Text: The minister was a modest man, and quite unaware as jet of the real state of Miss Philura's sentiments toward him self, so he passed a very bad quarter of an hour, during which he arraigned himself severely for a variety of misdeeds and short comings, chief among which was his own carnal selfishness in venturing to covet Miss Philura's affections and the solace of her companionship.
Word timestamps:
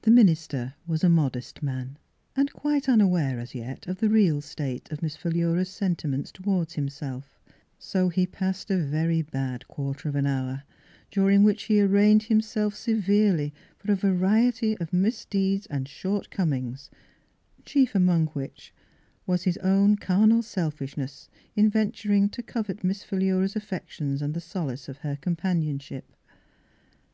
The 0.00 0.10
minister 0.10 0.76
was 0.86 1.04
a 1.04 1.10
modest 1.10 1.62
man, 1.62 1.98
and 2.34 2.50
quite 2.54 2.88
unaware 2.88 3.38
as 3.38 3.52
jet 3.52 3.86
of 3.86 3.98
the 3.98 4.08
real 4.08 4.40
state 4.40 4.90
of 4.90 5.02
Miss 5.02 5.14
Philura's 5.14 5.68
sentiments 5.68 6.32
toward 6.32 6.72
him 6.72 6.88
self, 6.88 7.38
so 7.78 8.08
he 8.08 8.26
passed 8.26 8.70
a 8.70 8.78
very 8.82 9.20
bad 9.20 9.68
quarter 9.68 10.08
of 10.08 10.14
an 10.16 10.26
hour, 10.26 10.62
during 11.10 11.42
which 11.44 11.64
he 11.64 11.82
arraigned 11.82 12.22
himself 12.22 12.74
severely 12.74 13.52
for 13.76 13.92
a 13.92 13.94
variety 13.94 14.74
of 14.78 14.94
misdeeds 14.94 15.66
and 15.66 15.86
short 15.86 16.30
comings, 16.30 16.88
chief 17.66 17.94
among 17.94 18.28
which 18.28 18.72
was 19.26 19.42
his 19.42 19.58
own 19.58 19.96
carnal 19.96 20.40
selfishness 20.40 21.28
in 21.54 21.68
venturing 21.68 22.30
to 22.30 22.42
covet 22.42 22.82
Miss 22.82 23.02
Philura's 23.04 23.54
affections 23.54 24.22
and 24.22 24.32
the 24.32 24.40
solace 24.40 24.88
of 24.88 24.96
her 25.04 25.16
companionship. 25.20 26.14